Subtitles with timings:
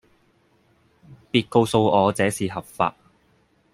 [1.29, 2.95] 別告訴我這是合法